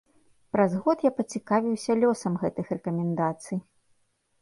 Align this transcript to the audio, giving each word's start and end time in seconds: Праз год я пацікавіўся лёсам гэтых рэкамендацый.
Праз 0.55 0.71
год 0.85 1.03
я 1.09 1.11
пацікавіўся 1.19 1.99
лёсам 2.01 2.41
гэтых 2.47 2.65
рэкамендацый. 2.79 3.65